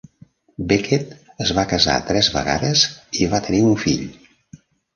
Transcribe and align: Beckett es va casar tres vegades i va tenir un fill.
Beckett 0.71 1.11
es 1.45 1.51
va 1.59 1.65
casar 1.75 1.99
tres 2.09 2.31
vegades 2.39 2.87
i 3.21 3.31
va 3.35 3.45
tenir 3.51 3.63
un 3.69 3.79
fill. 3.87 4.05